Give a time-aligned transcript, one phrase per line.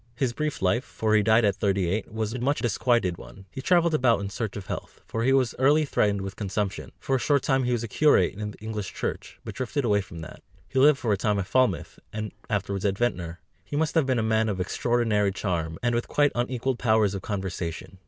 [0.15, 3.61] His brief life, for he died at thirty eight, was a much disquieted one; he
[3.61, 7.19] travelled about in search of health, for he was early threatened with consumption; for a
[7.19, 10.41] short time he was a curate in the English Church, but drifted away from that.
[10.67, 13.41] He lived for a time at Falmouth, and afterwards at Ventnor.
[13.63, 17.21] He must have been a man of extraordinary charm, and with quite unequalled powers of
[17.21, 17.99] conversation.